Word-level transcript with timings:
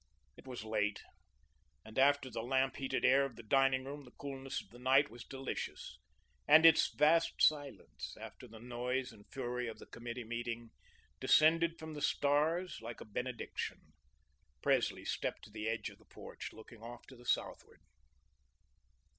It 0.35 0.47
was 0.47 0.63
late, 0.63 1.03
and 1.85 1.99
after 1.99 2.31
the 2.31 2.41
lamp 2.41 2.77
heated 2.77 3.05
air 3.05 3.23
of 3.23 3.35
the 3.35 3.43
dining 3.43 3.85
room, 3.85 4.03
the 4.03 4.09
coolness 4.17 4.59
of 4.59 4.71
the 4.71 4.79
night 4.79 5.11
was 5.11 5.23
delicious, 5.23 5.99
and 6.47 6.65
its 6.65 6.87
vast 6.95 7.39
silence, 7.39 8.17
after 8.19 8.47
the 8.47 8.57
noise 8.57 9.11
and 9.11 9.27
fury 9.29 9.67
of 9.67 9.77
the 9.77 9.85
committee 9.85 10.23
meeting, 10.23 10.71
descended 11.19 11.77
from 11.77 11.93
the 11.93 12.01
stars 12.01 12.81
like 12.81 12.99
a 12.99 13.05
benediction. 13.05 13.93
Presley 14.63 15.05
stepped 15.05 15.43
to 15.43 15.51
the 15.51 15.69
edge 15.69 15.91
of 15.91 15.99
the 15.99 16.05
porch, 16.05 16.51
looking 16.51 16.81
off 16.81 17.05
to 17.05 17.23
southward. 17.23 17.81